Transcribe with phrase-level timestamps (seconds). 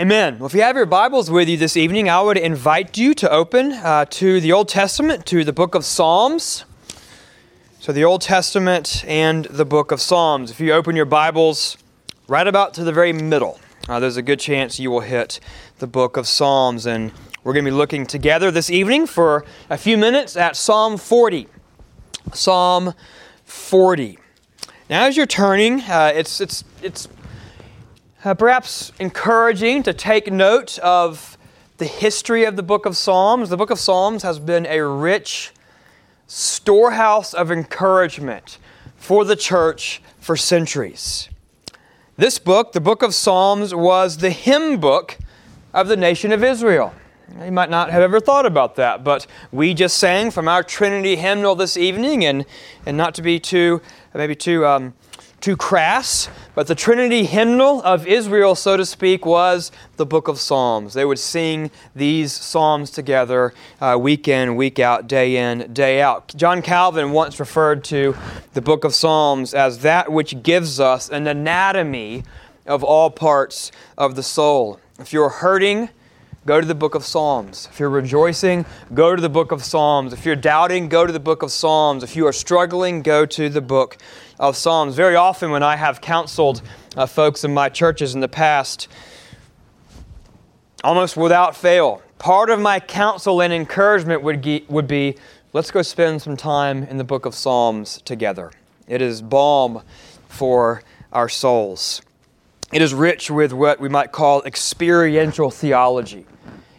[0.00, 0.38] Amen.
[0.38, 3.28] Well, if you have your Bibles with you this evening, I would invite you to
[3.32, 6.64] open uh, to the Old Testament, to the book of Psalms.
[7.80, 10.52] So, the Old Testament and the book of Psalms.
[10.52, 11.78] If you open your Bibles
[12.28, 13.58] right about to the very middle,
[13.88, 15.40] uh, there's a good chance you will hit
[15.80, 16.86] the book of Psalms.
[16.86, 17.10] And
[17.42, 21.48] we're going to be looking together this evening for a few minutes at Psalm 40.
[22.32, 22.94] Psalm
[23.46, 24.16] 40.
[24.88, 27.08] Now, as you're turning, uh, it's, it's, it's
[28.24, 31.38] uh, perhaps encouraging to take note of
[31.78, 33.50] the history of the book of Psalms.
[33.50, 35.52] The book of Psalms has been a rich
[36.26, 38.58] storehouse of encouragement
[38.96, 41.28] for the church for centuries.
[42.16, 45.16] This book, the book of Psalms, was the hymn book
[45.72, 46.92] of the nation of Israel.
[47.44, 51.14] You might not have ever thought about that, but we just sang from our Trinity
[51.14, 52.44] hymnal this evening, and,
[52.84, 53.80] and not to be too,
[54.14, 54.94] maybe too um,
[55.40, 60.38] too crass, but the Trinity hymnal of Israel, so to speak, was the book of
[60.38, 60.94] Psalms.
[60.94, 66.34] They would sing these Psalms together uh, week in, week out, day in, day out.
[66.36, 68.16] John Calvin once referred to
[68.54, 72.24] the book of Psalms as that which gives us an anatomy
[72.66, 74.80] of all parts of the soul.
[74.98, 75.88] If you're hurting,
[76.46, 77.68] go to the book of Psalms.
[77.70, 80.12] If you're rejoicing, go to the book of Psalms.
[80.12, 82.02] If you're doubting, go to the book of Psalms.
[82.02, 83.98] If you are struggling, go to the book
[84.38, 84.94] of Psalms.
[84.94, 86.62] Very often, when I have counseled
[86.96, 88.88] uh, folks in my churches in the past,
[90.84, 95.16] almost without fail, part of my counsel and encouragement would, ge- would be
[95.52, 98.52] let's go spend some time in the book of Psalms together.
[98.86, 99.82] It is balm
[100.28, 102.02] for our souls.
[102.72, 106.26] It is rich with what we might call experiential theology.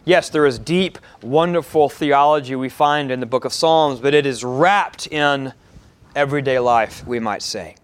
[0.04, 4.24] Yes, there is deep, wonderful theology we find in the book of Psalms, but it
[4.24, 5.52] is wrapped in
[6.14, 7.76] everyday life, we might say.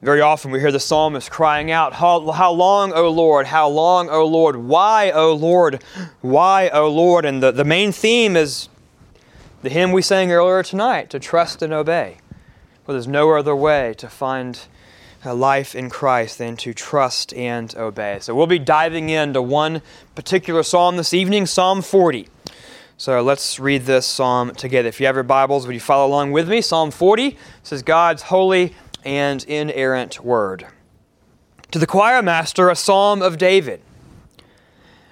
[0.00, 3.46] Very often we hear the psalmist crying out, How, how long, O Lord?
[3.46, 4.56] How long, O Lord?
[4.56, 5.82] Why, O Lord?
[6.20, 7.24] Why, O Lord?
[7.24, 8.68] And the, the main theme is
[9.62, 12.18] the hymn we sang earlier tonight to trust and obey.
[12.84, 14.60] For there's no other way to find
[15.24, 18.18] a life in Christ than to trust and obey.
[18.20, 19.80] So we'll be diving into one
[20.14, 22.28] particular psalm this evening, Psalm 40.
[22.96, 24.88] So let's read this psalm together.
[24.88, 26.60] If you have your Bibles, would you follow along with me?
[26.60, 28.72] Psalm 40 says God's holy
[29.04, 30.68] and inerrant word.
[31.72, 33.82] To the choir master, a psalm of David.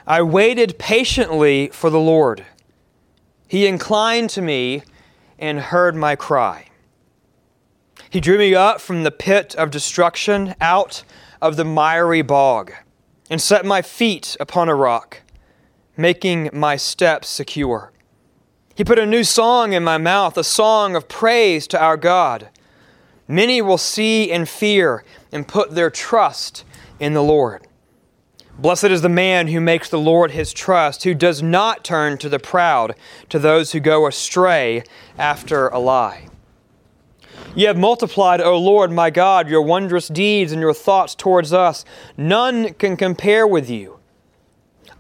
[0.06, 2.46] I waited patiently for the Lord.
[3.48, 4.84] He inclined to me
[5.36, 6.66] and heard my cry.
[8.10, 11.02] He drew me up from the pit of destruction, out
[11.40, 12.72] of the miry bog,
[13.28, 15.22] and set my feet upon a rock
[15.96, 17.92] making my steps secure.
[18.74, 22.48] He put a new song in my mouth, a song of praise to our God.
[23.28, 26.64] Many will see and fear and put their trust
[26.98, 27.66] in the Lord.
[28.58, 32.28] Blessed is the man who makes the Lord his trust, who does not turn to
[32.28, 32.94] the proud,
[33.28, 34.84] to those who go astray
[35.18, 36.28] after a lie.
[37.54, 41.84] You have multiplied, O Lord my God, your wondrous deeds and your thoughts towards us.
[42.16, 43.98] None can compare with you.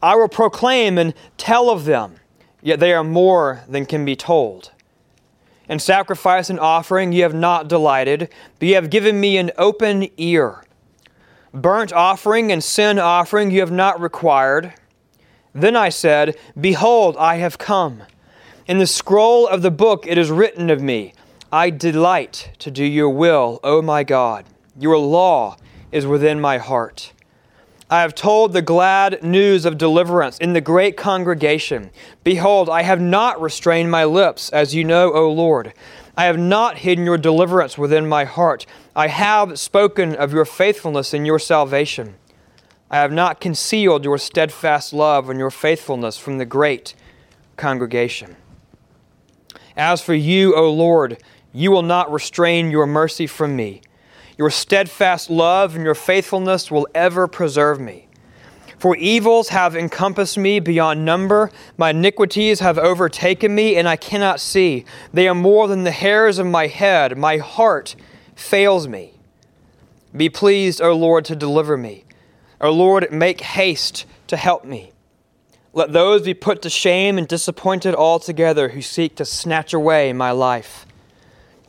[0.02, 2.16] I will proclaim and tell of them,
[2.60, 4.72] yet they are more than can be told.
[5.68, 10.08] In sacrifice and offering you have not delighted, but you have given me an open
[10.16, 10.64] ear.
[11.54, 14.74] Burnt offering and sin offering you have not required.
[15.54, 18.02] Then I said, Behold, I have come.
[18.66, 21.12] In the scroll of the book it is written of me,
[21.52, 24.46] I delight to do your will, O my God.
[24.78, 25.56] Your law
[25.92, 27.12] is within my heart.
[27.92, 31.90] I have told the glad news of deliverance in the great congregation.
[32.24, 35.74] Behold, I have not restrained my lips, as you know, O Lord.
[36.16, 38.64] I have not hidden your deliverance within my heart.
[38.96, 42.14] I have spoken of your faithfulness and your salvation.
[42.90, 46.94] I have not concealed your steadfast love and your faithfulness from the great
[47.58, 48.36] congregation.
[49.76, 51.22] As for you, O Lord,
[51.52, 53.82] you will not restrain your mercy from me.
[54.42, 58.08] Your steadfast love and your faithfulness will ever preserve me.
[58.76, 64.40] For evils have encompassed me beyond number, my iniquities have overtaken me, and I cannot
[64.40, 64.84] see.
[65.14, 67.16] They are more than the hairs of my head.
[67.16, 67.94] My heart
[68.34, 69.12] fails me.
[70.12, 72.02] Be pleased, O Lord, to deliver me.
[72.60, 74.90] O Lord, make haste to help me.
[75.72, 80.32] Let those be put to shame and disappointed altogether who seek to snatch away my
[80.32, 80.84] life.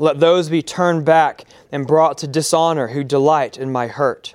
[0.03, 4.33] Let those be turned back and brought to dishonor who delight in my hurt.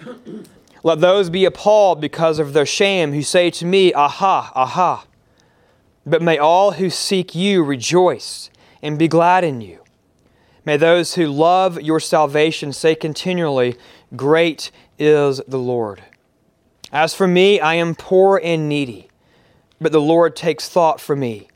[0.83, 5.05] Let those be appalled because of their shame who say to me, Aha, aha.
[6.07, 8.49] But may all who seek you rejoice
[8.81, 9.81] and be glad in you.
[10.65, 13.77] May those who love your salvation say continually,
[14.17, 16.03] Great is the Lord.
[16.91, 19.11] As for me, I am poor and needy,
[19.79, 21.51] but the Lord takes thought for me.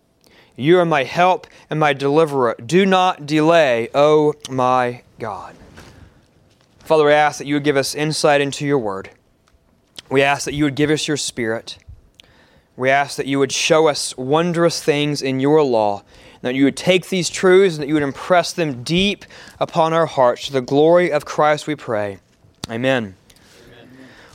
[0.57, 2.55] You are my help and my deliverer.
[2.65, 5.57] Do not delay, O my God.
[6.81, 9.11] Father, we ask that you would give us insight into your word.
[10.11, 11.79] We ask that you would give us your spirit.
[12.77, 16.03] We ask that you would show us wondrous things in your law,
[16.43, 19.25] that you would take these truths and that you would impress them deep
[19.61, 20.47] upon our hearts.
[20.47, 22.19] To the glory of Christ we pray.
[22.71, 23.15] Amen.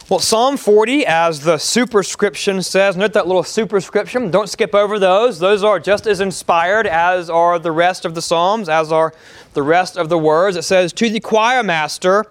[0.10, 4.32] Well, Psalm 40, as the superscription says, note that little superscription.
[4.32, 5.38] Don't skip over those.
[5.38, 9.14] Those are just as inspired as are the rest of the Psalms, as are
[9.54, 10.56] the rest of the words.
[10.56, 12.26] It says, To the choir master,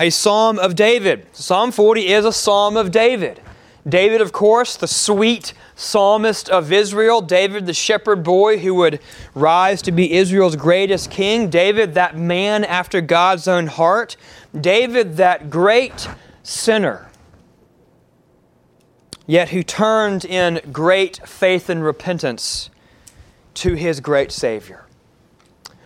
[0.00, 1.28] a psalm of David.
[1.32, 3.40] Psalm 40 is a psalm of David.
[3.88, 7.20] David, of course, the sweet psalmist of Israel.
[7.20, 8.98] David, the shepherd boy who would
[9.36, 11.50] rise to be Israel's greatest king.
[11.50, 14.16] David, that man after God's own heart.
[14.60, 16.08] David, that great
[16.42, 17.10] sinner,
[19.26, 22.70] yet who turned in great faith and repentance
[23.54, 24.86] to his great Savior.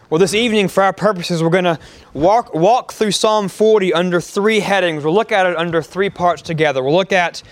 [0.08, 1.80] Well, this evening, for our purposes, we're going to
[2.14, 5.02] walk, walk through Psalm 40 under three headings.
[5.02, 6.80] We'll look at it under three parts together.
[6.80, 7.42] We'll look at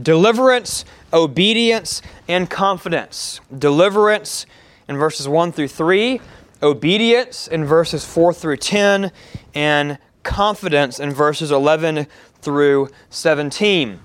[0.00, 3.40] deliverance, obedience, and confidence.
[3.56, 4.46] Deliverance
[4.88, 6.20] in verses 1 through 3,
[6.62, 9.10] obedience in verses 4 through 10,
[9.52, 12.06] and confidence in verses 11
[12.44, 13.98] through 17.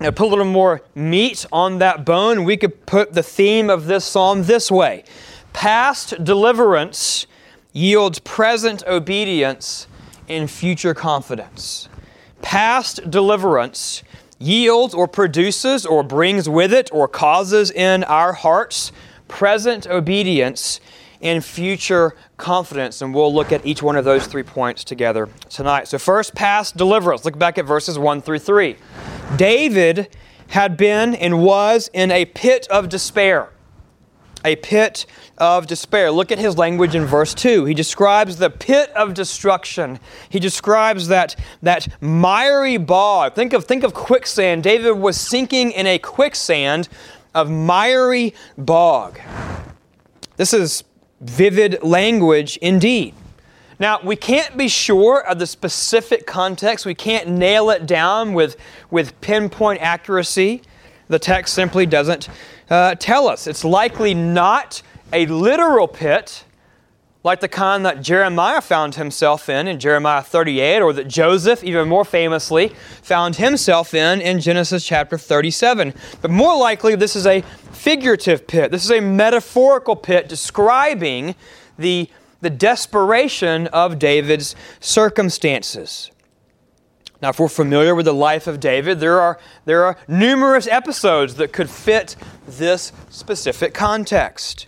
[0.00, 3.86] Now, put a little more meat on that bone, we could put the theme of
[3.86, 5.04] this psalm this way
[5.52, 7.26] Past deliverance
[7.72, 9.86] yields present obedience
[10.26, 11.88] in future confidence.
[12.42, 14.02] Past deliverance
[14.38, 18.90] yields or produces or brings with it or causes in our hearts
[19.28, 20.80] present obedience
[21.24, 23.02] in future confidence.
[23.02, 25.88] And we'll look at each one of those three points together tonight.
[25.88, 27.24] So, first, past deliverance.
[27.24, 28.76] Look back at verses 1 through 3.
[29.36, 30.14] David
[30.48, 33.48] had been and was in a pit of despair.
[34.44, 35.06] A pit
[35.38, 36.10] of despair.
[36.10, 37.64] Look at his language in verse 2.
[37.64, 39.98] He describes the pit of destruction.
[40.28, 43.34] He describes that, that miry bog.
[43.34, 44.62] Think of, think of quicksand.
[44.62, 46.90] David was sinking in a quicksand
[47.34, 49.18] of miry bog.
[50.36, 50.84] This is
[51.24, 53.14] vivid language indeed.
[53.78, 56.86] Now, we can't be sure of the specific context.
[56.86, 58.56] We can't nail it down with,
[58.90, 60.62] with pinpoint accuracy.
[61.08, 62.28] The text simply doesn't
[62.70, 63.46] uh, tell us.
[63.46, 64.80] It's likely not
[65.12, 66.44] a literal pit
[67.24, 71.88] like the kind that Jeremiah found himself in in Jeremiah 38, or that Joseph, even
[71.88, 72.68] more famously,
[73.02, 75.94] found himself in in Genesis chapter 37.
[76.20, 77.40] But more likely, this is a
[77.72, 78.70] figurative pit.
[78.70, 81.34] This is a metaphorical pit describing
[81.78, 82.10] the,
[82.42, 86.10] the desperation of David's circumstances.
[87.22, 91.36] Now, if we're familiar with the life of David, there are, there are numerous episodes
[91.36, 92.16] that could fit
[92.46, 94.66] this specific context.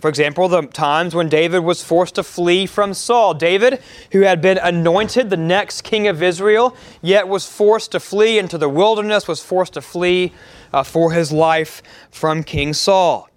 [0.00, 3.34] For example, the times when David was forced to flee from Saul.
[3.34, 3.82] David,
[4.12, 8.56] who had been anointed the next king of Israel, yet was forced to flee into
[8.56, 10.32] the wilderness, was forced to flee
[10.72, 13.28] uh, for his life from King Saul.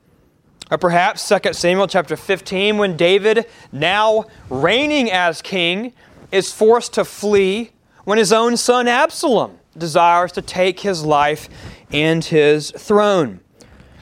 [0.71, 5.93] Or perhaps 2 Samuel chapter 15, when David, now reigning as king,
[6.31, 7.71] is forced to flee
[8.05, 11.49] when his own son Absalom desires to take his life
[11.91, 13.42] and his throne.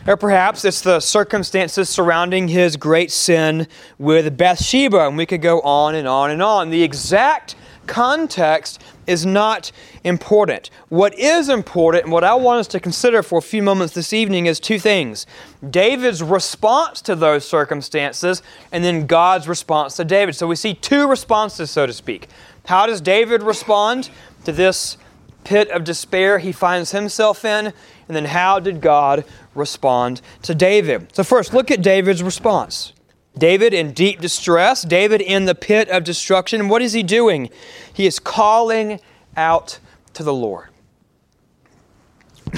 [0.07, 3.67] Or perhaps it's the circumstances surrounding his great sin
[3.99, 6.71] with Bathsheba, and we could go on and on and on.
[6.71, 7.55] The exact
[7.85, 9.71] context is not
[10.03, 10.71] important.
[10.89, 14.11] What is important, and what I want us to consider for a few moments this
[14.11, 15.27] evening, is two things
[15.69, 18.41] David's response to those circumstances,
[18.71, 20.35] and then God's response to David.
[20.35, 22.27] So we see two responses, so to speak.
[22.65, 24.09] How does David respond
[24.45, 24.97] to this
[25.43, 27.73] pit of despair he finds himself in?
[28.11, 29.23] And then how did God
[29.55, 31.15] respond to David?
[31.15, 32.91] So, first, look at David's response.
[33.37, 36.67] David in deep distress, David in the pit of destruction.
[36.67, 37.49] What is he doing?
[37.93, 38.99] He is calling
[39.37, 39.79] out
[40.11, 40.67] to the Lord.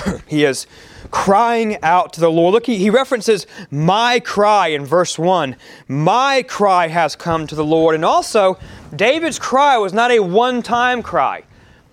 [0.28, 0.66] he is
[1.12, 2.54] crying out to the Lord.
[2.54, 5.56] Look, he, he references my cry in verse 1.
[5.88, 7.94] My cry has come to the Lord.
[7.94, 8.58] And also,
[8.96, 11.44] David's cry was not a one time cry.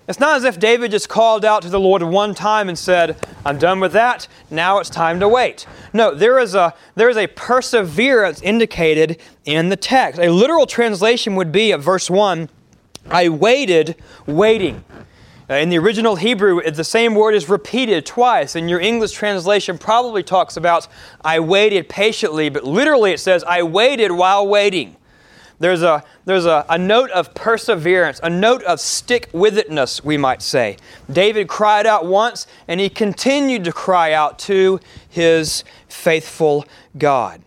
[0.09, 3.17] It's not as if David just called out to the Lord one time and said,
[3.45, 5.67] I'm done with that, now it's time to wait.
[5.93, 10.21] No, there is a, there is a perseverance indicated in the text.
[10.21, 12.49] A literal translation would be of verse 1
[13.09, 14.85] I waited, waiting.
[15.49, 19.79] Uh, in the original Hebrew, the same word is repeated twice, and your English translation
[19.79, 20.87] probably talks about
[21.25, 24.97] I waited patiently, but literally it says I waited while waiting.
[25.61, 30.17] There's a, there's a, a note of perseverance, a note of stick with itness, we
[30.17, 30.79] might say.
[31.13, 36.65] David cried out once, and he continued to cry out to his faithful
[36.97, 37.43] God.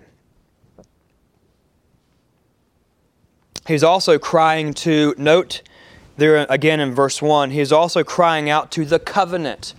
[3.65, 5.63] He's also crying to, note
[6.15, 9.73] there again in verse 1, he's also crying out to the covenant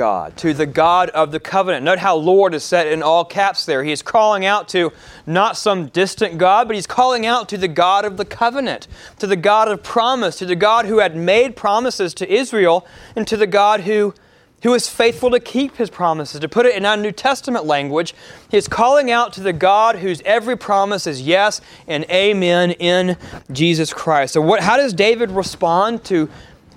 [0.00, 1.84] God, to the God of the covenant.
[1.84, 3.84] Note how Lord is set in all caps there.
[3.84, 4.94] He is calling out to
[5.26, 8.88] not some distant God, but he's calling out to the God of the covenant,
[9.18, 13.28] to the God of promise, to the God who had made promises to Israel, and
[13.28, 14.14] to the God who,
[14.62, 16.40] who is faithful to keep his promises.
[16.40, 18.14] To put it in our New Testament language,
[18.50, 23.18] he is calling out to the God whose every promise is yes and amen in
[23.52, 24.32] Jesus Christ.
[24.32, 26.30] So, what, how does David respond to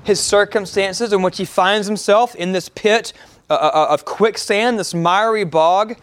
[0.04, 3.14] his circumstances in which he finds himself in this pit
[3.50, 5.98] uh, uh, uh, of quicksand, this miry bog,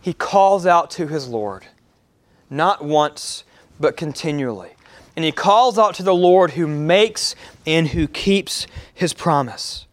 [0.00, 1.66] he calls out to his Lord,
[2.50, 3.44] not once,
[3.80, 4.70] but continually.
[5.16, 7.34] And he calls out to the Lord who makes
[7.66, 9.86] and who keeps his promise.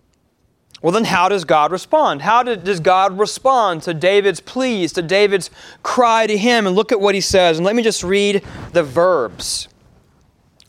[0.82, 2.22] Well, then, how does God respond?
[2.22, 5.50] How does God respond to David's pleas, to David's
[5.82, 6.68] cry to him?
[6.68, 7.58] And look at what he says.
[7.58, 9.68] And let me just read the verbs.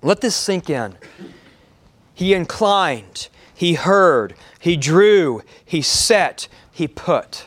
[0.01, 0.97] Let this sink in.
[2.17, 7.45] He inclined, he heard, he drew, he set, he put.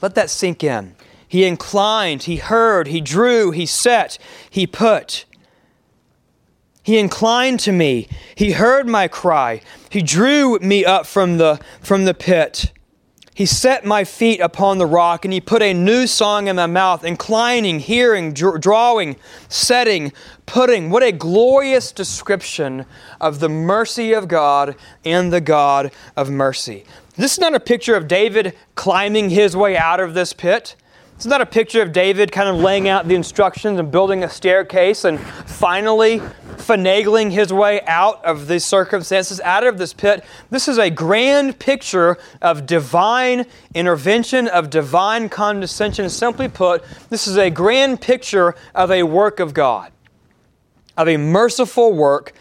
[0.00, 0.94] Let that sink in.
[1.28, 4.16] He inclined, he heard, he drew, he set,
[4.48, 5.26] he put.
[6.82, 8.08] He inclined to me.
[8.34, 9.60] He heard my cry.
[9.90, 12.72] He drew me up from the, from the pit.
[13.34, 16.66] He set my feet upon the rock, and he put a new song in my
[16.66, 19.16] mouth, inclining, hearing, drawing,
[19.48, 20.12] setting,
[20.44, 20.90] putting.
[20.90, 22.84] What a glorious description
[23.20, 26.84] of the mercy of God and the God of mercy.
[27.16, 30.76] This is not a picture of David climbing his way out of this pit.
[31.22, 34.28] It's not a picture of David kind of laying out the instructions and building a
[34.28, 40.24] staircase and finally finagling his way out of these circumstances, out of this pit.
[40.50, 46.10] This is a grand picture of divine intervention, of divine condescension.
[46.10, 49.92] Simply put, this is a grand picture of a work of God,
[50.96, 52.32] of a merciful work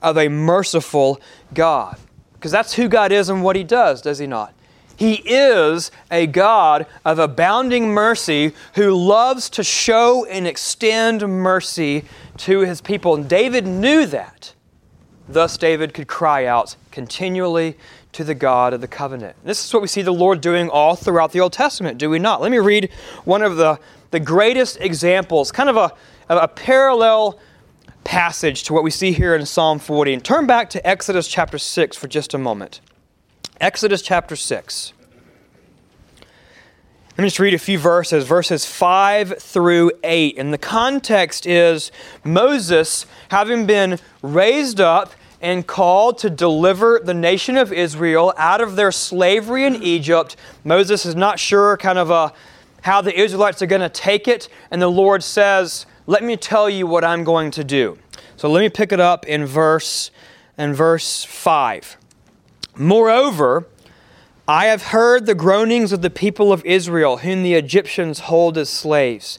[0.00, 1.20] of a merciful
[1.52, 1.98] God.
[2.34, 4.54] Because that's who God is and what He does, does He not?
[5.00, 12.04] He is a God of abounding mercy who loves to show and extend mercy
[12.36, 13.14] to his people.
[13.14, 14.52] And David knew that.
[15.26, 17.78] Thus, David could cry out continually
[18.12, 19.36] to the God of the covenant.
[19.42, 22.18] This is what we see the Lord doing all throughout the Old Testament, do we
[22.18, 22.42] not?
[22.42, 22.90] Let me read
[23.24, 23.80] one of the,
[24.10, 25.94] the greatest examples, kind of a,
[26.28, 27.38] a parallel
[28.04, 30.12] passage to what we see here in Psalm 40.
[30.12, 32.82] And turn back to Exodus chapter 6 for just a moment.
[33.60, 34.94] Exodus chapter 6.
[37.10, 40.38] Let me just read a few verses, verses 5 through 8.
[40.38, 41.92] And the context is
[42.24, 45.12] Moses, having been raised up
[45.42, 51.04] and called to deliver the nation of Israel out of their slavery in Egypt, Moses
[51.04, 52.30] is not sure kind of a, uh,
[52.82, 54.48] how the Israelites are going to take it.
[54.70, 57.98] And the Lord says, Let me tell you what I'm going to do.
[58.38, 60.10] So let me pick it up in verse,
[60.56, 61.98] in verse 5.
[62.80, 63.66] Moreover,
[64.48, 68.70] I have heard the groanings of the people of Israel, whom the Egyptians hold as
[68.70, 69.38] slaves,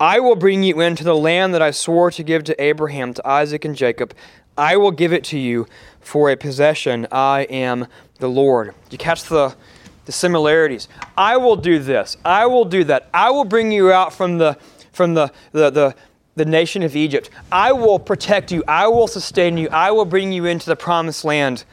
[0.00, 3.28] I will bring you into the land that I swore to give to Abraham, to
[3.28, 4.14] Isaac, and Jacob.
[4.58, 5.66] I will give it to you
[6.00, 7.06] for a possession.
[7.10, 7.86] I am
[8.18, 8.74] the Lord.
[8.90, 9.54] You catch the,
[10.04, 10.88] the similarities.
[11.16, 12.16] I will do this.
[12.24, 13.08] I will do that.
[13.14, 14.58] I will bring you out from the
[14.92, 15.94] from the, the, the,
[16.36, 17.30] the nation of Egypt.
[17.50, 18.62] I will protect you.
[18.68, 19.68] I will sustain you.
[19.70, 21.64] I will bring you into the promised land.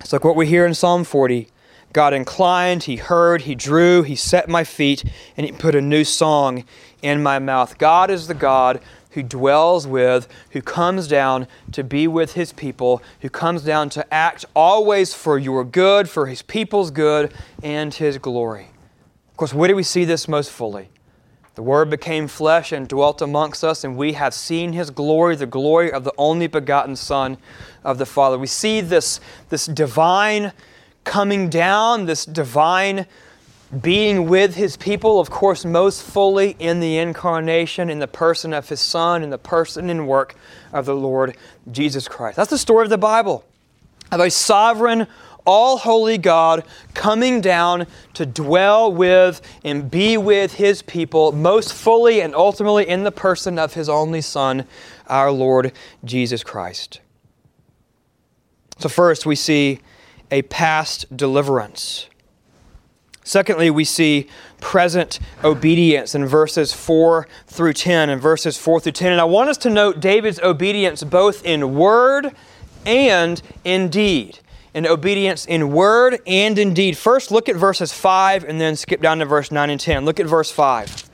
[0.00, 1.48] It's like what we hear in Psalm 40.
[1.92, 5.04] God inclined, He heard, He drew, He set my feet,
[5.36, 6.64] and He put a new song
[7.02, 7.78] in my mouth.
[7.78, 8.80] God is the God
[9.10, 14.14] who dwells with, who comes down to be with his people, who comes down to
[14.14, 17.32] act always for your good, for his people's good,
[17.62, 18.68] and his glory.
[19.30, 20.88] Of course, where do we see this most fully?
[21.54, 25.44] The Word became flesh and dwelt amongst us, and we have seen His glory, the
[25.44, 27.36] glory of the only begotten Son
[27.84, 28.38] of the Father.
[28.38, 29.20] We see this,
[29.50, 30.52] this divine
[31.04, 33.06] coming down, this divine
[33.80, 38.68] being with his people, of course, most fully in the incarnation, in the person of
[38.68, 40.34] his Son, in the person and work
[40.72, 41.36] of the Lord
[41.70, 42.36] Jesus Christ.
[42.36, 43.44] That's the story of the Bible.
[44.10, 45.06] of a sovereign,
[45.46, 52.20] all holy God coming down to dwell with and be with his people most fully
[52.20, 54.66] and ultimately in the person of his only Son,
[55.06, 55.72] our Lord
[56.04, 57.00] Jesus Christ.
[58.78, 59.80] So, first, we see
[60.32, 62.08] a past deliverance.
[63.22, 64.26] Secondly, we see
[64.60, 69.12] present obedience in verses 4 through 10 and verses 4 through 10.
[69.12, 72.34] And I want us to note David's obedience both in word
[72.84, 74.40] and in deed.
[74.74, 76.96] In obedience in word and in deed.
[76.96, 80.04] First, look at verses 5 and then skip down to verse 9 and 10.
[80.04, 81.11] Look at verse 5.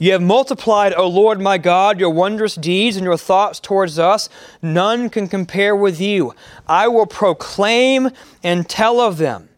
[0.00, 4.30] You have multiplied, O Lord my God, your wondrous deeds and your thoughts towards us.
[4.62, 6.32] None can compare with you.
[6.66, 8.08] I will proclaim
[8.42, 9.50] and tell of them.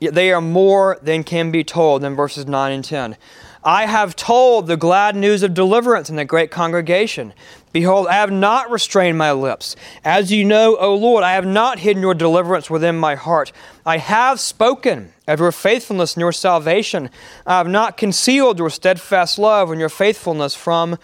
[0.00, 3.18] Yet they are more than can be told in verses 9 and 10.
[3.62, 7.34] I have told the glad news of deliverance in the great congregation.
[7.76, 9.76] Behold, I have not restrained my lips.
[10.02, 13.52] As you know, O Lord, I have not hidden your deliverance within my heart.
[13.84, 17.10] I have spoken of your faithfulness and your salvation.
[17.46, 20.96] I have not concealed your steadfast love and your faithfulness from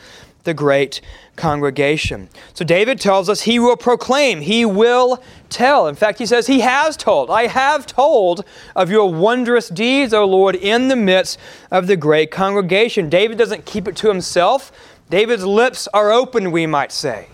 [0.44, 1.02] the great
[1.36, 2.30] congregation.
[2.54, 5.86] So David tells us he will proclaim, he will tell.
[5.86, 7.30] In fact, he says he has told.
[7.30, 11.38] I have told of your wondrous deeds, O Lord, in the midst
[11.70, 13.08] of the great congregation.
[13.08, 14.72] David doesn't keep it to himself.
[15.12, 17.26] David's lips are open, we might say,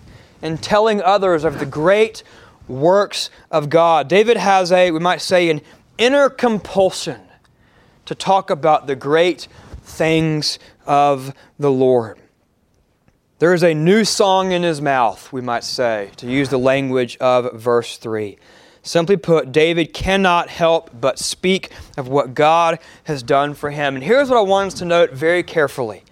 [0.42, 2.24] in telling others of the great
[2.66, 4.08] works of God.
[4.08, 5.60] David has a, we might say, an
[5.96, 7.20] inner compulsion
[8.04, 9.46] to talk about the great
[9.84, 12.18] things of the Lord.
[13.38, 17.16] There is a new song in his mouth, we might say, to use the language
[17.18, 18.38] of verse 3.
[18.82, 23.94] Simply put, David cannot help but speak of what God has done for him.
[23.94, 26.02] And here's what I want us to note very carefully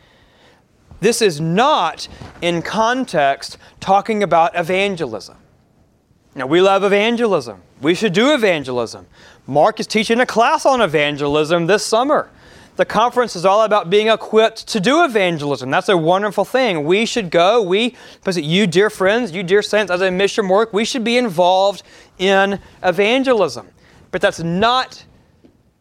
[1.06, 2.08] this is not
[2.42, 5.36] in context talking about evangelism.
[6.34, 7.62] Now, we love evangelism.
[7.80, 9.06] We should do evangelism.
[9.46, 12.28] Mark is teaching a class on evangelism this summer.
[12.74, 15.70] The conference is all about being equipped to do evangelism.
[15.70, 16.82] That's a wonderful thing.
[16.82, 17.62] We should go.
[17.62, 17.94] We,
[18.34, 21.84] you, dear friends, you, dear saints, as a mission work, we should be involved
[22.18, 23.68] in evangelism.
[24.10, 25.04] But that's not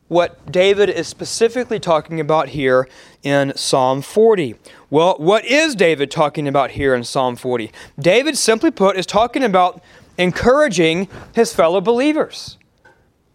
[0.07, 2.87] what David is specifically talking about here
[3.23, 4.55] in Psalm 40.
[4.89, 7.71] Well, what is David talking about here in Psalm 40?
[7.97, 9.81] David, simply put, is talking about
[10.17, 12.57] encouraging his fellow believers.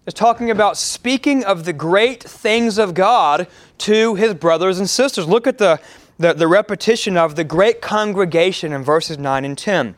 [0.07, 5.27] Is talking about speaking of the great things of God to his brothers and sisters.
[5.27, 5.81] Look at the,
[6.19, 9.97] the, the repetition of the great congregation in verses 9 and 10.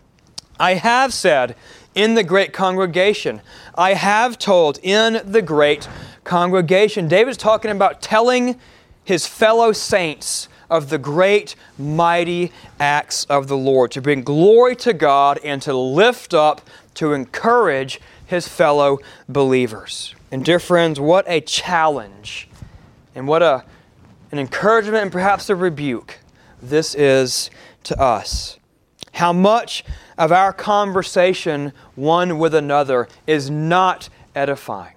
[0.59, 1.55] I have said
[1.95, 3.43] in the great congregation,
[3.75, 5.89] I have told in the great
[6.25, 7.09] congregation.
[7.09, 8.59] David's talking about telling
[9.05, 14.93] his fellow saints of the great, mighty acts of the Lord, to bring glory to
[14.93, 16.63] God and to lift up,
[16.95, 20.15] to encourage his fellow believers.
[20.31, 22.49] And, dear friends, what a challenge
[23.15, 23.65] and what a,
[24.31, 26.19] an encouragement and perhaps a rebuke
[26.63, 27.51] this is
[27.83, 28.59] to us.
[29.13, 29.85] How much
[30.17, 34.95] of our conversation one with another is not edifying.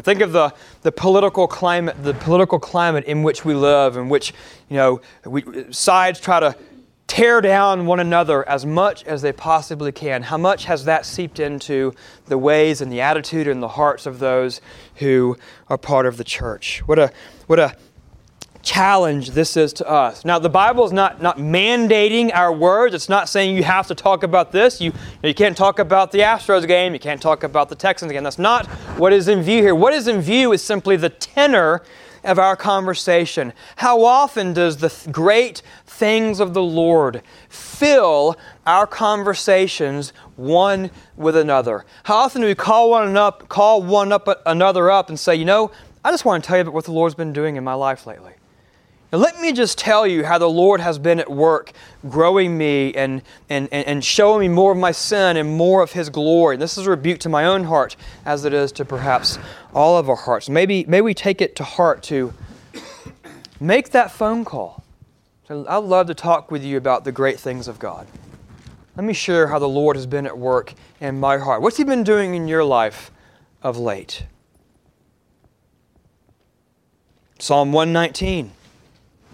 [0.00, 4.32] Think of the, the political climate, the political climate in which we live, in which
[4.68, 6.56] you know we, sides try to
[7.08, 10.22] tear down one another as much as they possibly can.
[10.22, 11.94] How much has that seeped into
[12.26, 14.60] the ways and the attitude and the hearts of those
[14.96, 15.36] who
[15.68, 16.80] are part of the church?
[16.86, 17.10] What a
[17.46, 17.74] what a
[18.62, 20.24] challenge this is to us.
[20.24, 22.94] Now, the Bible is not, not mandating our words.
[22.94, 24.80] It's not saying you have to talk about this.
[24.80, 24.92] You,
[25.22, 26.92] you can't talk about the Astros game.
[26.92, 28.24] You can't talk about the Texans game.
[28.24, 28.66] That's not
[28.98, 29.74] what is in view here.
[29.74, 31.82] What is in view is simply the tenor
[32.24, 33.52] of our conversation.
[33.76, 41.36] How often does the th- great things of the Lord fill our conversations one with
[41.36, 41.84] another?
[42.04, 45.34] How often do we call one up, call one up uh, another up and say,
[45.36, 45.70] you know,
[46.04, 48.06] I just want to tell you about what the Lord's been doing in my life
[48.06, 48.32] lately.
[49.10, 51.72] Now, let me just tell you how the Lord has been at work
[52.10, 56.10] growing me and, and, and showing me more of my sin and more of His
[56.10, 56.56] glory.
[56.56, 59.38] And this is a rebuke to my own heart as it is to perhaps
[59.72, 60.50] all of our hearts.
[60.50, 62.34] Maybe, may we take it to heart to
[63.58, 64.84] make that phone call.
[65.48, 68.06] I'd love to talk with you about the great things of God.
[68.94, 71.62] Let me share how the Lord has been at work in my heart.
[71.62, 73.10] What's He been doing in your life
[73.62, 74.26] of late?
[77.38, 78.50] Psalm 119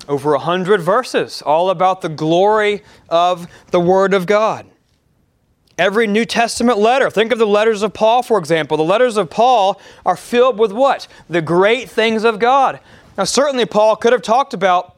[0.08, 4.66] over a hundred verses, all about the glory of the Word of God.
[5.76, 8.76] Every New Testament letter, think of the letters of Paul, for example.
[8.76, 11.08] The letters of Paul are filled with what?
[11.28, 12.78] The great things of God.
[13.18, 14.96] Now, certainly, Paul could have talked about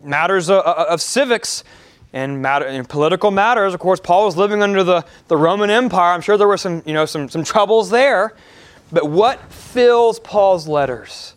[0.00, 1.62] matters of, of civics
[2.12, 3.72] and, matter, political matters.
[3.72, 6.12] Of course, Paul was living under the, the Roman Empire.
[6.12, 8.34] I'm sure there were some, you know, some, some troubles there.
[8.90, 11.34] But what fills Paul's letters?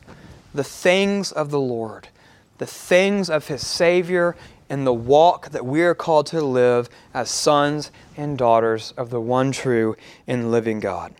[0.53, 2.09] The things of the Lord,
[2.57, 4.35] the things of his Savior,
[4.69, 9.21] and the walk that we are called to live as sons and daughters of the
[9.21, 9.95] one true
[10.27, 11.13] and living God.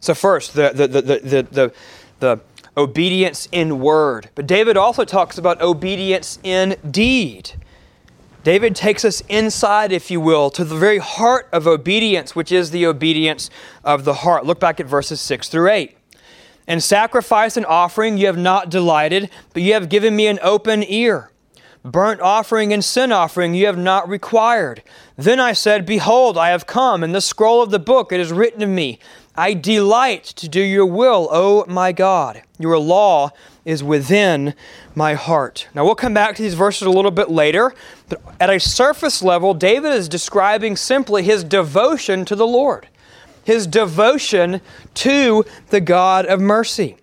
[0.00, 1.74] So, first, the, the, the, the, the,
[2.20, 2.40] the
[2.76, 4.30] obedience in word.
[4.34, 7.52] But David also talks about obedience in deed.
[8.42, 12.70] David takes us inside, if you will, to the very heart of obedience, which is
[12.70, 13.48] the obedience
[13.82, 14.44] of the heart.
[14.44, 15.96] Look back at verses 6 through 8.
[16.66, 20.82] And sacrifice and offering you have not delighted, but you have given me an open
[20.82, 21.30] ear.
[21.84, 24.82] Burnt offering and sin offering you have not required.
[25.16, 27.04] Then I said, Behold, I have come.
[27.04, 28.98] In the scroll of the book it is written of me,
[29.36, 32.42] I delight to do your will, O my God.
[32.58, 33.32] Your law
[33.64, 34.54] is within
[34.94, 35.68] my heart.
[35.74, 37.74] Now we'll come back to these verses a little bit later,
[38.08, 42.88] but at a surface level, David is describing simply his devotion to the Lord,
[43.44, 44.60] his devotion
[44.94, 46.96] to the God of mercy.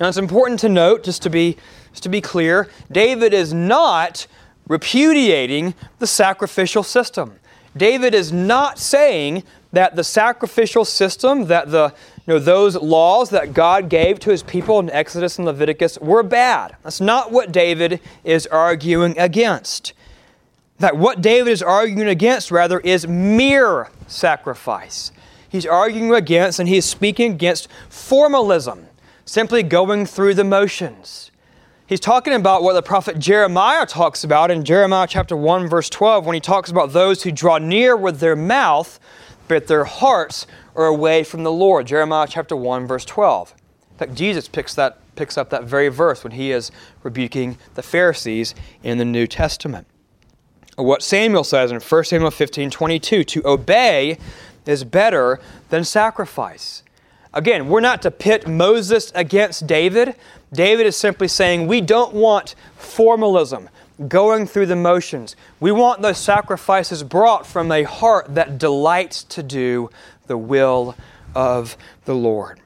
[0.00, 1.56] Now it's important to note, just to be
[1.90, 4.26] just to be clear, David is not
[4.68, 7.40] repudiating the sacrificial system.
[7.76, 11.94] David is not saying that the sacrificial system, that the
[12.26, 16.22] you know, those laws that God gave to his people in Exodus and Leviticus were
[16.22, 16.76] bad.
[16.82, 19.94] That's not what David is arguing against.
[20.78, 25.10] That what David is arguing against, rather, is mere sacrifice.
[25.48, 28.86] He's arguing against and he's speaking against formalism,
[29.24, 31.30] simply going through the motions.
[31.86, 36.26] He's talking about what the prophet Jeremiah talks about in Jeremiah chapter 1 verse 12
[36.26, 39.00] when he talks about those who draw near with their mouth
[39.48, 41.86] but their hearts are away from the Lord.
[41.86, 43.54] Jeremiah chapter 1 verse 12.
[43.92, 46.70] In fact, Jesus picks that picks up that very verse when he is
[47.02, 49.86] rebuking the Pharisees in the New Testament.
[50.76, 54.18] What Samuel says in 1 Samuel 15 22 to obey
[54.68, 56.84] is better than sacrifice.
[57.32, 60.14] Again, we're not to pit Moses against David.
[60.52, 63.68] David is simply saying we don't want formalism,
[64.06, 65.36] going through the motions.
[65.58, 69.90] We want those sacrifices brought from a heart that delights to do
[70.26, 70.94] the will
[71.34, 72.60] of the Lord.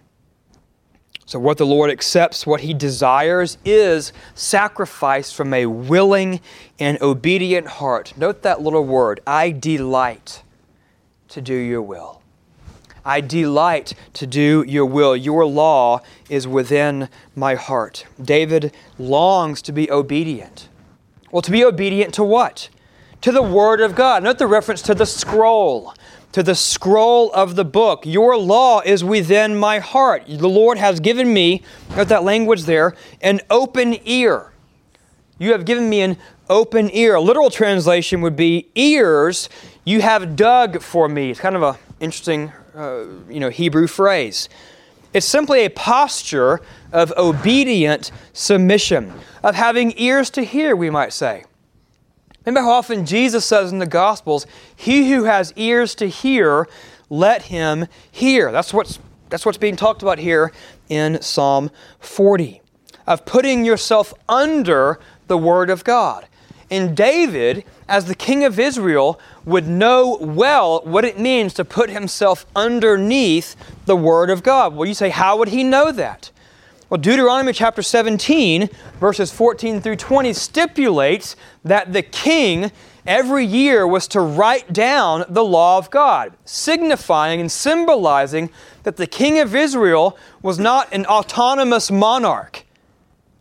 [1.25, 6.41] So, what the Lord accepts, what He desires, is sacrifice from a willing
[6.79, 8.13] and obedient heart.
[8.17, 10.43] Note that little word I delight
[11.33, 12.23] to do your will.
[13.05, 15.17] I delight to do your will.
[15.17, 18.07] Your law is within my heart.
[18.23, 20.69] David longs to be obedient.
[21.33, 22.69] Well, to be obedient to what?
[23.23, 24.23] To the Word of God.
[24.23, 25.95] Note the reference to the scroll,
[26.33, 28.05] to the scroll of the book.
[28.05, 30.25] Your law is within my heart.
[30.29, 31.63] The Lord has given me,
[31.97, 34.52] note that language there, an open ear.
[35.43, 37.17] You have given me an open ear.
[37.17, 39.49] A literal translation would be ears
[39.85, 41.33] you have dug for me.
[41.33, 44.49] It's kind of an interesting uh, you know, Hebrew phrase.
[45.13, 46.61] It's simply a posture
[46.93, 51.43] of obedient submission, of having ears to hear, we might say.
[52.47, 56.69] Remember how often Jesus says in the Gospels, He who has ears to hear,
[57.11, 58.53] let him hear.
[58.53, 60.53] That's what's, that's what's being talked about here
[60.89, 62.63] in Psalm 40,
[63.09, 66.27] of putting yourself under the Word of God.
[66.71, 71.91] And David, as the king of Israel, would know well what it means to put
[71.91, 74.75] himself underneath the Word of God.
[74.75, 76.31] Well, you say, how would he know that?
[76.89, 82.71] Well, Deuteronomy chapter 17, verses 14 through 20 stipulates that the king
[83.07, 88.51] every year was to write down the law of God, signifying and symbolizing
[88.85, 92.65] that the king of Israel was not an autonomous monarch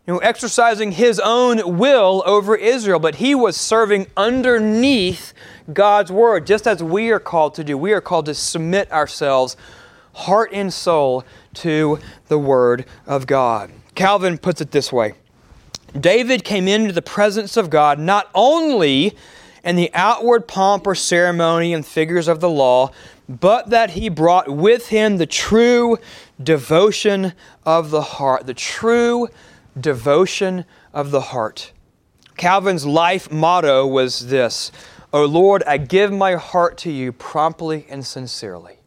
[0.07, 5.33] you know, exercising his own will over Israel, but he was serving underneath
[5.71, 7.77] God's word, just as we are called to do.
[7.77, 9.55] We are called to submit ourselves,
[10.13, 11.23] heart and soul,
[11.55, 13.71] to the word of God.
[13.93, 15.13] Calvin puts it this way
[15.99, 19.15] David came into the presence of God not only
[19.63, 22.91] in the outward pomp or ceremony and figures of the law,
[23.29, 25.97] but that he brought with him the true
[26.41, 27.33] devotion
[27.65, 29.50] of the heart, the true devotion
[30.93, 31.71] of the heart.
[32.37, 34.71] Calvin's life motto was this
[35.13, 38.77] O Lord, I give my heart to you promptly and sincerely.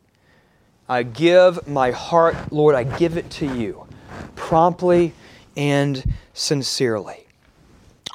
[0.88, 3.86] I give my heart, Lord, I give it to you
[4.34, 5.12] promptly
[5.56, 7.26] and sincerely.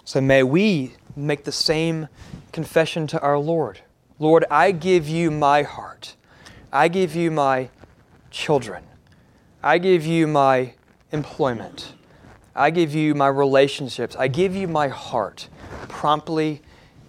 [0.05, 2.07] So may we make the same
[2.51, 3.81] confession to our Lord.
[4.17, 6.15] Lord, I give you my heart.
[6.71, 7.69] I give you my
[8.31, 8.83] children.
[9.61, 10.73] I give you my
[11.11, 11.93] employment.
[12.59, 14.17] I give you my relationships.
[14.17, 15.47] I give you my heart
[15.87, 16.61] promptly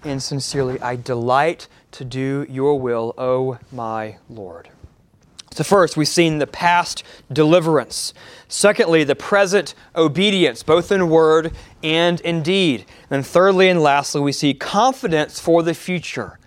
[0.05, 0.81] and sincerely.
[0.81, 4.69] I delight to do your will, O my Lord.
[5.51, 8.15] So, first, we've seen the past deliverance.
[8.47, 12.87] Secondly, the present obedience, both in word and in deed.
[13.11, 16.39] And thirdly and lastly, we see confidence for the future,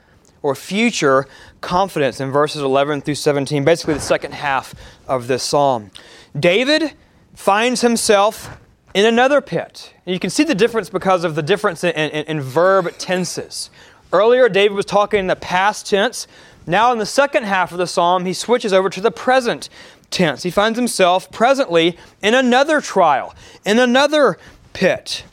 [0.42, 1.28] or future
[1.60, 4.74] confidence in verses 11 through 17, basically the second half
[5.06, 5.92] of this psalm.
[6.40, 6.94] David
[7.36, 8.58] finds himself
[8.94, 9.94] in another pit.
[10.06, 13.70] And you can see the difference because of the difference in, in, in verb tenses.
[14.12, 16.28] Earlier, David was talking in the past tense.
[16.68, 19.70] Now, in the second half of the psalm, he switches over to the present
[20.12, 20.44] tense.
[20.44, 23.34] He finds himself presently in another trial,
[23.66, 24.38] in another
[24.74, 25.26] pit.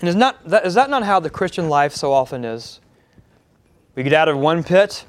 [0.00, 2.80] And is, not, that, is that not how the Christian life so often is?
[3.94, 5.04] We get out of one pit,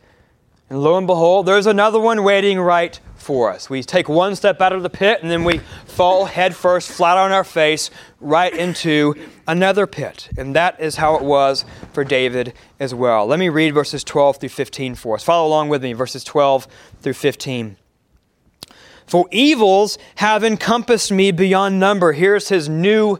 [0.69, 3.69] and lo and behold, there's another one waiting right for us.
[3.69, 7.32] We take one step out of the pit and then we fall headfirst, flat on
[7.32, 9.13] our face, right into
[9.47, 10.29] another pit.
[10.38, 13.25] And that is how it was for David as well.
[13.25, 15.23] Let me read verses 12 through 15 for us.
[15.23, 16.67] Follow along with me, verses 12
[17.01, 17.77] through 15.
[19.05, 22.13] For evils have encompassed me beyond number.
[22.13, 23.17] Here's his new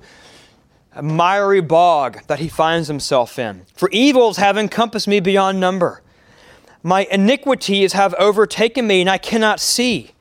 [1.02, 3.66] miry bog that he finds himself in.
[3.74, 6.02] For evils have encompassed me beyond number.
[6.82, 10.12] My iniquities have overtaken me, and I cannot see.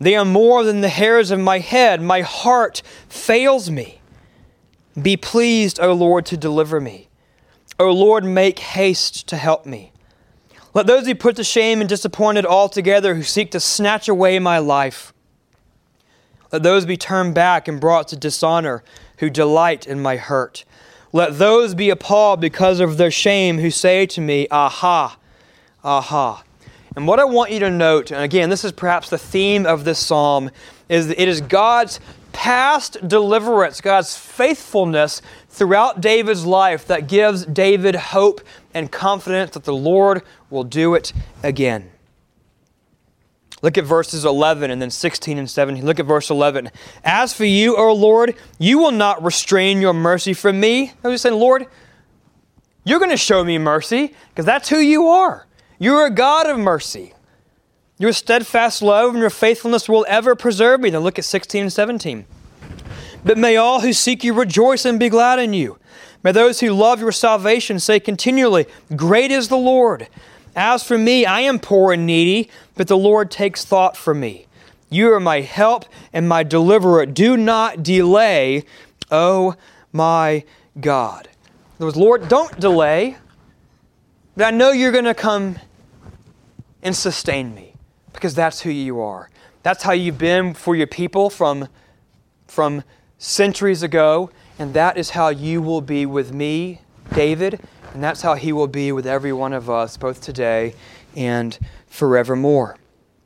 [0.00, 2.00] They are more than the hairs of my head.
[2.00, 4.00] My heart fails me.
[5.00, 7.08] Be pleased, O Lord, to deliver me.
[7.78, 9.92] O Lord, make haste to help me.
[10.74, 14.58] Let those be put to shame and disappointed altogether who seek to snatch away my
[14.58, 15.12] life.
[16.52, 18.82] Let those be turned back and brought to dishonor
[19.18, 20.64] who delight in my hurt.
[21.12, 25.16] Let those be appalled because of their shame who say to me, Aha!
[25.84, 26.42] Aha.
[26.96, 29.84] And what I want you to note, and again, this is perhaps the theme of
[29.84, 30.50] this psalm,
[30.88, 32.00] is it is God's
[32.32, 38.40] past deliverance, God's faithfulness throughout David's life that gives David hope
[38.74, 41.12] and confidence that the Lord will do it
[41.42, 41.90] again.
[43.60, 45.84] Look at verses 11 and then 16 and 17.
[45.84, 46.70] Look at verse 11.
[47.02, 50.92] As for you, O Lord, you will not restrain your mercy from me.
[51.02, 51.66] I was just saying, Lord,
[52.84, 55.47] you're going to show me mercy because that's who you are.
[55.78, 57.14] You're a God of mercy.
[57.98, 60.90] Your steadfast love and your faithfulness will ever preserve me.
[60.90, 62.26] Now look at 16 and 17.
[63.24, 65.78] But may all who seek you rejoice and be glad in you.
[66.22, 70.08] May those who love your salvation say continually, Great is the Lord.
[70.56, 74.46] As for me, I am poor and needy, but the Lord takes thought for me.
[74.90, 77.06] You are my help and my deliverer.
[77.06, 78.64] Do not delay,
[79.10, 79.54] oh
[79.92, 80.44] my
[80.80, 81.28] God.
[81.78, 83.18] In other words, Lord, don't delay.
[84.36, 85.58] But I know you're going to come
[86.82, 87.74] and sustain me
[88.12, 89.30] because that's who you are.
[89.62, 91.68] That's how you've been for your people from,
[92.46, 92.84] from
[93.18, 96.80] centuries ago, and that is how you will be with me,
[97.12, 97.60] David,
[97.92, 100.74] and that's how he will be with every one of us, both today
[101.16, 102.76] and forevermore.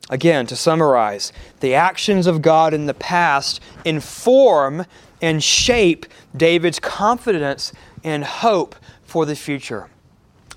[0.09, 4.85] Again, to summarize, the actions of God in the past inform
[5.21, 7.71] and shape David's confidence
[8.03, 9.89] and hope for the future.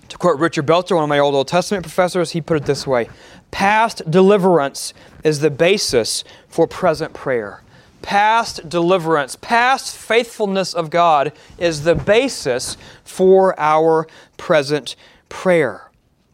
[0.08, 2.86] To quote Richard Belcher, one of my old Old Testament professors, he put it this
[2.86, 3.08] way
[3.50, 7.62] Past deliverance is the basis for present prayer.
[8.02, 14.94] Past deliverance, past faithfulness of God is the basis for our present
[15.28, 15.90] prayer.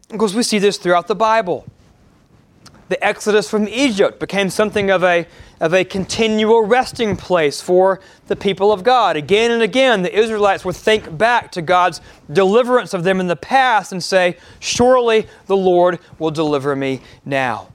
[0.09, 1.65] Because we see this throughout the Bible.
[2.89, 5.25] The exodus from Egypt became something of a
[5.63, 9.15] of a continual resting place for the people of God.
[9.15, 13.37] Again and again, the Israelites would think back to God's deliverance of them in the
[13.37, 17.69] past and say, Surely the Lord will deliver me now.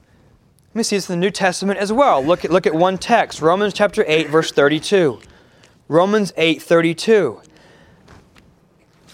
[0.69, 2.23] Let me see this in the New Testament as well.
[2.23, 5.19] Look at, look at one text, Romans chapter 8, verse 32.
[5.89, 7.41] Romans 8, 32.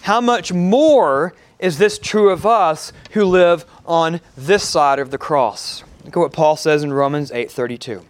[0.02, 5.18] How much more is this true of us who live on this side of the
[5.18, 5.84] cross?
[6.04, 8.02] Look at what Paul says in Romans 8, 32.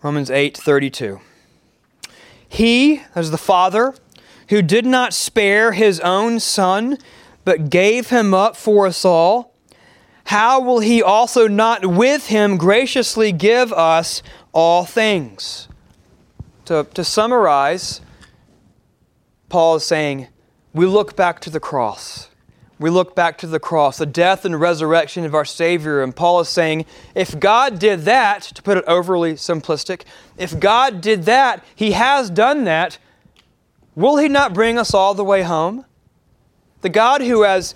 [0.00, 1.20] Romans 8:32.
[2.48, 3.94] He, as the Father,
[4.48, 6.96] who did not spare his own son,
[7.44, 9.52] but gave him up for us all,
[10.28, 15.68] how will he also not with him graciously give us all things?
[16.66, 18.02] To, to summarize,
[19.48, 20.28] Paul is saying,
[20.74, 22.28] we look back to the cross.
[22.78, 26.02] We look back to the cross, the death and resurrection of our Savior.
[26.02, 30.02] And Paul is saying, if God did that, to put it overly simplistic,
[30.36, 32.98] if God did that, He has done that,
[33.96, 35.86] will He not bring us all the way home?
[36.82, 37.74] The God who has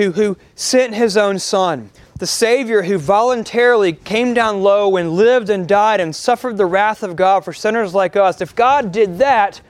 [0.00, 5.50] who, who sent his own Son, the Savior who voluntarily came down low and lived
[5.50, 9.18] and died and suffered the wrath of God for sinners like us, if God did
[9.18, 9.60] that,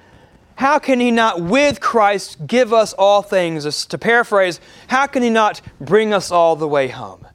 [0.57, 3.87] how can He not, with Christ, give us all things?
[3.87, 7.27] To paraphrase, how can He not bring us all the way home?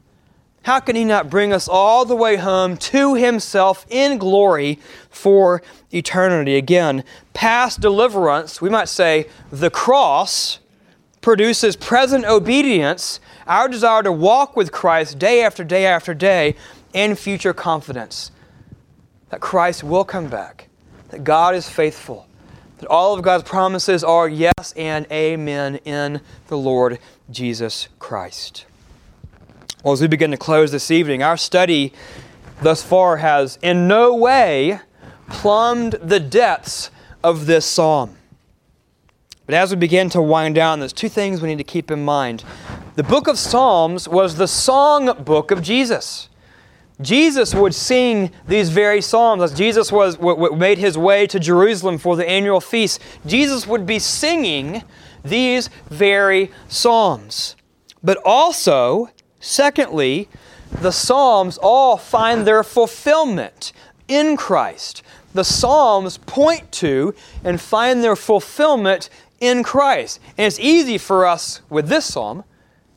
[0.61, 4.79] How can He not bring us all the way home to Himself in glory
[5.09, 6.55] for eternity?
[6.55, 7.03] Again,
[7.33, 10.59] past deliverance, we might say the cross,
[11.25, 16.55] produces present obedience, our desire to walk with Christ day after day after day,
[16.93, 18.29] and future confidence
[19.31, 20.69] that Christ will come back,
[21.09, 22.27] that God is faithful
[22.77, 26.99] that all of God's promises are yes and amen in the Lord
[27.31, 28.67] Jesus Christ.
[29.83, 31.91] Well, as we begin to close this evening, our study
[32.61, 34.79] thus far has in no way
[35.29, 36.91] plumbed the depths
[37.23, 38.15] of this psalm.
[39.45, 42.03] But as we begin to wind down, there's two things we need to keep in
[42.03, 42.43] mind.
[42.95, 46.29] The book of Psalms was the song book of Jesus.
[47.01, 52.15] Jesus would sing these very psalms as Jesus was made his way to Jerusalem for
[52.15, 53.01] the annual feast.
[53.25, 54.81] Jesus would be singing
[55.23, 57.55] these very psalms.
[58.01, 60.29] But also, secondly,
[60.71, 63.73] the psalms all find their fulfillment
[64.07, 65.03] in Christ.
[65.33, 69.09] The psalms point to and find their fulfillment
[69.45, 70.19] in Christ.
[70.37, 72.43] And it's easy for us with this psalm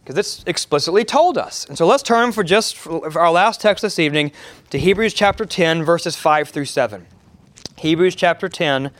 [0.02, 1.66] because it's explicitly told us.
[1.66, 4.32] And so let's turn for just for our last text this evening
[4.70, 7.06] to Hebrews chapter 10, verses 5 through 7.
[7.76, 8.90] Hebrews chapter 10,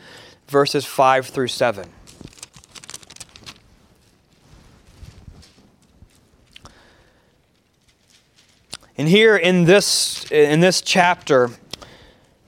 [0.49, 1.91] verses 5 through 7.
[8.99, 11.51] And here in this, in this chapter,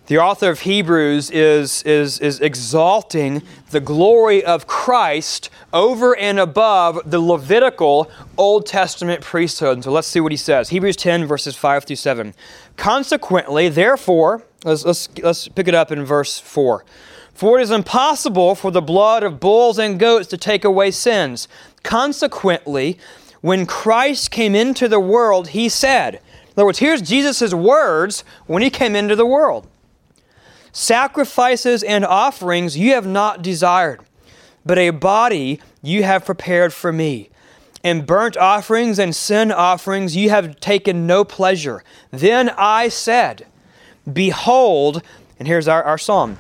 [0.09, 7.01] the author of Hebrews is, is, is exalting the glory of Christ over and above
[7.09, 9.85] the Levitical Old Testament priesthood.
[9.85, 10.71] So let's see what he says.
[10.71, 12.35] Hebrews 10, verses 5 through 7.
[12.77, 16.85] Consequently, therefore, let's, let's, let's pick it up in verse 4.
[17.33, 21.49] For it is impossible for the blood of bulls and goats to take away sins.
[21.83, 22.99] Consequently,
[23.41, 28.63] when Christ came into the world, he said, in other words, here's Jesus' words when
[28.63, 29.67] he came into the world.
[30.73, 34.01] Sacrifices and offerings you have not desired,
[34.65, 37.31] but a body you have prepared for me.
[37.83, 41.83] In burnt offerings and sin offerings you have taken no pleasure.
[42.11, 43.47] Then I said,
[44.11, 45.03] Behold,
[45.39, 46.39] and here's our, our psalm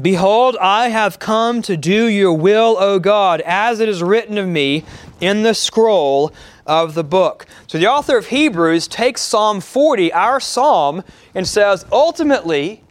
[0.00, 4.48] Behold, I have come to do your will, O God, as it is written of
[4.48, 4.84] me
[5.20, 6.32] in the scroll
[6.66, 7.46] of the book.
[7.68, 12.82] So the author of Hebrews takes Psalm 40, our psalm, and says, ultimately,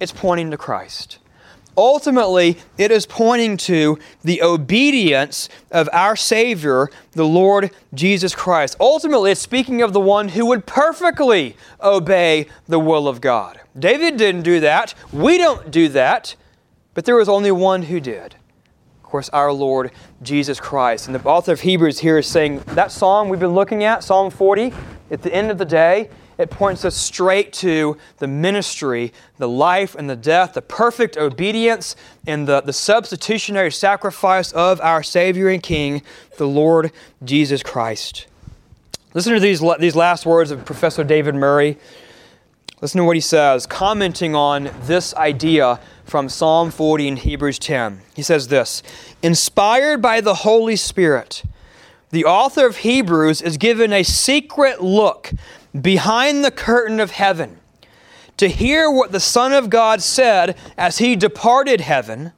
[0.00, 1.18] it's pointing to Christ.
[1.76, 8.74] Ultimately, it is pointing to the obedience of our Savior, the Lord Jesus Christ.
[8.80, 13.60] Ultimately, it's speaking of the one who would perfectly obey the will of God.
[13.78, 14.92] David didn't do that.
[15.12, 16.34] We don't do that.
[16.94, 18.34] But there was only one who did.
[18.96, 21.06] Of course, our Lord Jesus Christ.
[21.06, 24.30] And the author of Hebrews here is saying that psalm we've been looking at, Psalm
[24.32, 24.72] 40,
[25.12, 29.96] at the end of the day, it points us straight to the ministry, the life
[29.96, 31.96] and the death, the perfect obedience,
[32.26, 36.02] and the, the substitutionary sacrifice of our Savior and King,
[36.36, 36.92] the Lord
[37.24, 38.26] Jesus Christ.
[39.14, 41.76] Listen to these, these last words of Professor David Murray.
[42.80, 48.02] Listen to what he says, commenting on this idea from Psalm 40 and Hebrews 10.
[48.14, 48.82] He says this
[49.22, 51.42] Inspired by the Holy Spirit,
[52.10, 55.32] the author of Hebrews is given a secret look
[55.80, 57.58] behind the curtain of heaven
[58.36, 62.32] to hear what the Son of God said as he departed heaven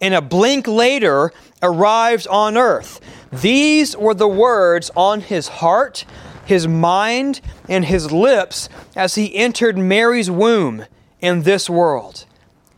[0.00, 3.00] and a blink later arrived on earth.
[3.32, 6.04] These were the words on his heart,
[6.44, 10.84] his mind, and his lips as he entered Mary's womb
[11.20, 12.26] in this world.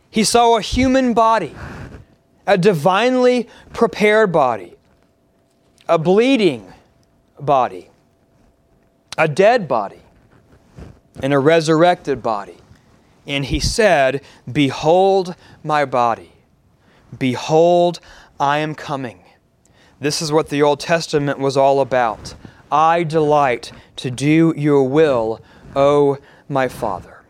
[0.09, 1.55] He saw a human body,
[2.47, 4.75] a divinely prepared body,
[5.87, 6.73] a bleeding
[7.39, 7.90] body
[9.17, 10.01] a dead body
[11.21, 12.57] and a resurrected body.
[13.27, 14.21] And he said,
[14.51, 16.31] Behold my body.
[17.17, 17.99] Behold,
[18.39, 19.23] I am coming.
[19.99, 22.33] This is what the Old Testament was all about.
[22.71, 25.41] I delight to do your will,
[25.75, 26.17] O
[26.49, 27.21] my Father.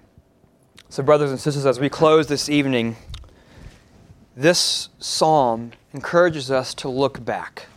[0.88, 2.95] So, brothers and sisters, as we close this evening,
[4.36, 7.68] this psalm encourages us to look back,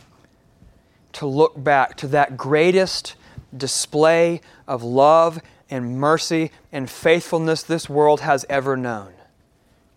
[1.13, 3.15] to look back to that greatest
[3.57, 9.13] display of love and mercy and faithfulness this world has ever known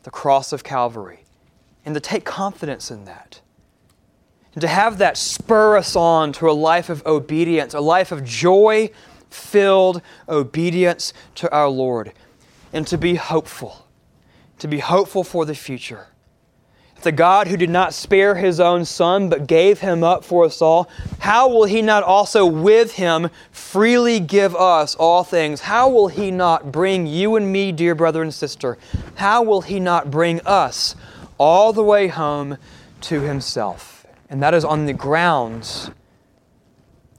[0.04, 1.24] the cross of Calvary.
[1.84, 3.40] And to take confidence in that.
[4.54, 8.24] and to have that spur us on to a life of obedience, a life of
[8.24, 8.90] joy
[9.30, 12.12] filled obedience to our Lord,
[12.72, 13.86] and to be hopeful,
[14.58, 16.08] to be hopeful for the future.
[17.02, 20.60] The God who did not spare his own son, but gave him up for us
[20.60, 20.90] all,
[21.20, 25.60] how will he not also with him freely give us all things?
[25.60, 28.78] How will he not bring you and me, dear brother and sister?
[29.14, 30.96] How will he not bring us
[31.38, 32.58] all the way home
[33.02, 34.04] to himself?
[34.28, 35.92] And that is on the grounds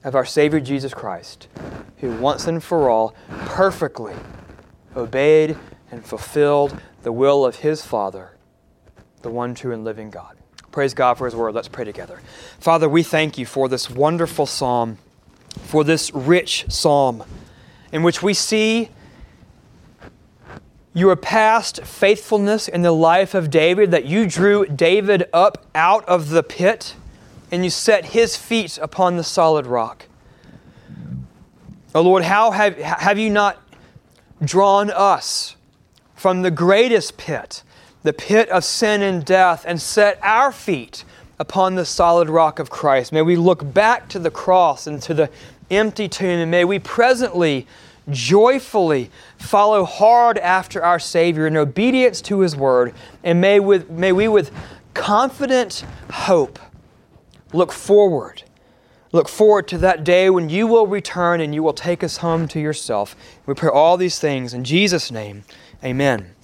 [0.04, 1.48] of our Savior Jesus Christ,
[1.98, 4.14] who once and for all perfectly
[4.94, 5.56] obeyed
[5.90, 8.32] and fulfilled the will of his Father
[9.22, 10.36] the one true and living God.
[10.72, 11.54] Praise God for His word.
[11.54, 12.20] Let's pray together.
[12.58, 14.98] Father, we thank you for this wonderful psalm,
[15.56, 17.24] for this rich psalm
[17.92, 18.90] in which we see
[20.92, 26.30] your past faithfulness in the life of David, that you drew David up out of
[26.30, 26.94] the pit
[27.50, 30.06] and you set his feet upon the solid rock.
[31.94, 33.60] Oh Lord, how have, have you not
[34.42, 35.56] drawn us
[36.14, 37.62] from the greatest pit?
[38.02, 41.04] The pit of sin and death and set our feet
[41.38, 43.12] upon the solid rock of Christ.
[43.12, 45.30] May we look back to the cross and to the
[45.70, 47.66] empty tomb, and may we presently,
[48.08, 52.92] joyfully follow hard after our Savior in obedience to His word,
[53.22, 54.50] and may, with, may we with
[54.94, 56.58] confident hope
[57.52, 58.42] look forward.
[59.12, 62.46] Look forward to that day when you will return and you will take us home
[62.48, 63.16] to yourself.
[63.44, 65.42] We pray all these things in Jesus' name.
[65.82, 66.36] Amen.